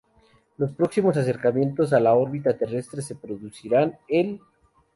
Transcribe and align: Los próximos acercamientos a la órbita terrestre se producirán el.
Los 0.57 0.71
próximos 0.71 1.15
acercamientos 1.15 1.93
a 1.93 1.99
la 1.99 2.13
órbita 2.15 2.57
terrestre 2.57 3.03
se 3.03 3.13
producirán 3.13 3.99
el. 4.07 4.41